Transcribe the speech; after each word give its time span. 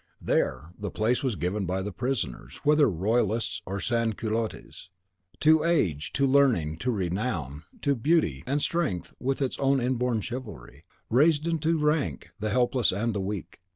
There, 0.19 0.71
place 0.95 1.21
was 1.21 1.35
given 1.35 1.67
by 1.67 1.83
the 1.83 1.91
prisoners, 1.91 2.59
whether 2.63 2.89
royalists 2.89 3.61
or 3.67 3.79
sans 3.79 4.15
culottes, 4.15 4.89
to 5.41 5.63
Age, 5.63 6.11
to 6.13 6.25
Learning, 6.25 6.75
to 6.79 6.89
Renown, 6.89 7.65
to 7.83 7.93
Beauty; 7.93 8.43
and 8.47 8.63
Strength, 8.63 9.13
with 9.19 9.43
its 9.43 9.59
own 9.59 9.79
inborn 9.79 10.21
chivalry, 10.21 10.85
raised 11.11 11.45
into 11.45 11.77
rank 11.77 12.31
the 12.39 12.49
helpless 12.49 12.91
and 12.91 13.13
the 13.13 13.21
weak. 13.21 13.59